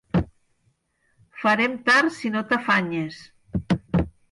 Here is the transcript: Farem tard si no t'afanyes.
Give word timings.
Farem 1.43 1.77
tard 1.91 2.11
si 2.17 2.33
no 2.39 2.45
t'afanyes. 2.55 3.23